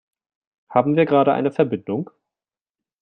Haben 0.71 0.95
wir 0.95 1.05
gerade 1.05 1.31
eine 1.31 1.51
Verbindung? 1.51 2.09